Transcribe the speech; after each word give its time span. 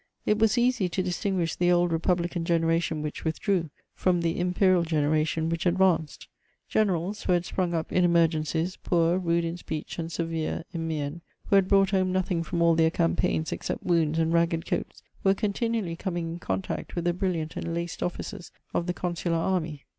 It 0.25 0.39
was 0.39 0.57
easy 0.57 0.89
to 0.89 1.03
distinguish 1.03 1.55
the 1.55 1.71
old 1.71 1.91
republican 1.91 2.43
gene 2.43 2.65
ration 2.65 3.03
which 3.03 3.23
withdrew, 3.23 3.69
from 3.93 4.21
the 4.21 4.39
imperial 4.39 4.81
generation 4.81 5.47
which 5.47 5.67
advanced. 5.67 6.27
Generals— 6.67 7.21
who 7.21 7.33
had 7.33 7.45
sprung 7.45 7.75
up 7.75 7.91
in 7.91 8.03
emergencies, 8.03 8.77
poor, 8.83 9.19
rude 9.19 9.45
in 9.45 9.57
speech, 9.57 9.99
and 9.99 10.11
severe 10.11 10.63
in 10.73 10.87
mien, 10.87 11.21
who 11.51 11.55
had 11.55 11.67
brought 11.67 11.91
home 11.91 12.11
nothing 12.11 12.41
from 12.41 12.63
all 12.63 12.73
their 12.73 12.89
campaigns 12.89 13.51
except 13.51 13.83
wounds 13.83 14.17
and 14.17 14.33
ragged 14.33 14.65
coats— 14.65 15.03
were 15.23 15.35
continually 15.35 15.95
coming 15.95 16.31
in 16.33 16.39
contact 16.39 16.95
with 16.95 17.05
the 17.05 17.13
brilliant 17.13 17.55
and 17.55 17.71
laced 17.75 18.01
officers 18.01 18.49
of 18.73 18.87
the 18.87 18.95
consular 18.95 19.37
army. 19.37 19.85